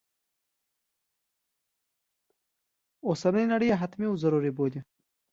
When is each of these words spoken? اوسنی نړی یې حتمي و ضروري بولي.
اوسنی 3.07 3.45
نړی 3.51 3.67
یې 3.71 3.79
حتمي 3.81 4.07
و 4.09 4.19
ضروري 4.23 4.51
بولي. 4.57 4.79